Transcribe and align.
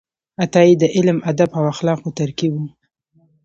عطايي 0.43 0.73
د 0.81 0.83
علم، 0.95 1.17
ادب 1.31 1.49
او 1.57 1.63
اخلاقو 1.73 2.15
ترکیب 2.19 2.53
و. 2.57 2.63